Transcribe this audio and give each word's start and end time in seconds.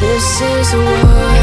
This 0.00 0.40
is 0.40 0.74
a 0.74 0.78
war. 0.78 1.33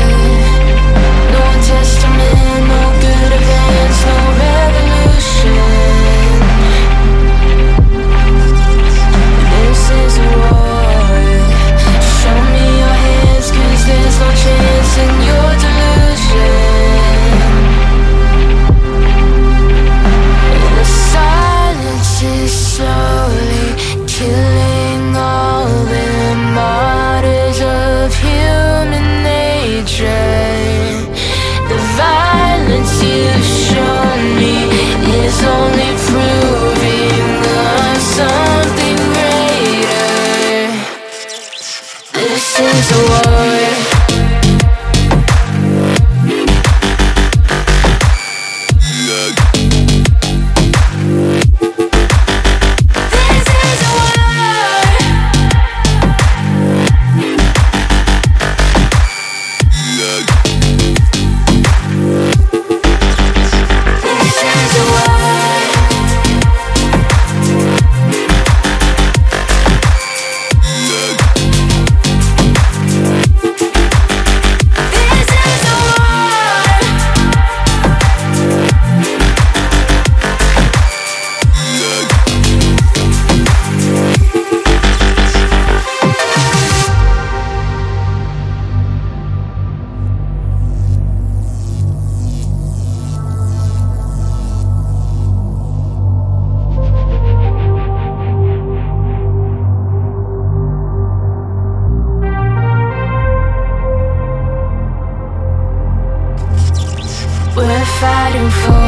fighting 108.02 108.50
for 108.50 108.81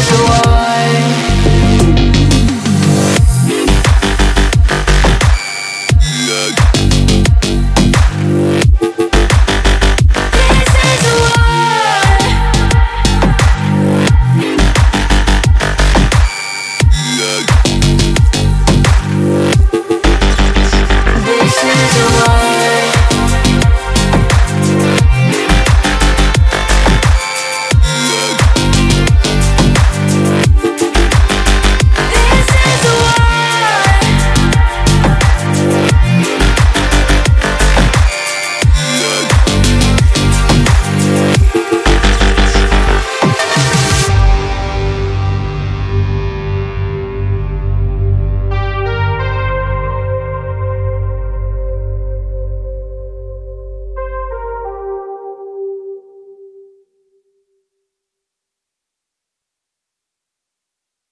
why? 0.00 1.31